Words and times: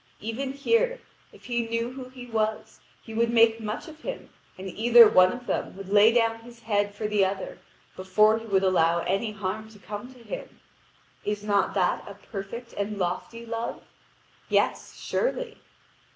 Even 0.19 0.53
here, 0.53 0.99
if 1.31 1.45
he 1.45 1.67
knew 1.67 1.91
who 1.91 2.09
he 2.09 2.25
was, 2.25 2.79
he 3.03 3.13
would 3.13 3.29
make 3.29 3.59
much 3.59 3.87
of 3.87 4.01
him, 4.01 4.31
and 4.57 4.67
either 4.67 5.07
one 5.07 5.31
of 5.31 5.45
them 5.45 5.77
would 5.77 5.89
lay 5.89 6.11
down 6.11 6.39
his 6.39 6.61
head 6.61 6.95
for 6.95 7.07
the 7.07 7.23
other 7.23 7.59
before 7.95 8.39
he 8.39 8.45
would 8.47 8.63
allow 8.63 9.01
any 9.03 9.31
harm 9.31 9.69
to 9.69 9.77
come 9.77 10.11
to 10.11 10.23
him. 10.23 10.59
Is 11.23 11.43
not 11.43 11.75
that 11.75 12.03
a 12.07 12.15
perfect 12.15 12.73
and 12.73 12.97
lofty 12.97 13.45
love? 13.45 13.83
Yes, 14.49 14.99
surely. 14.99 15.59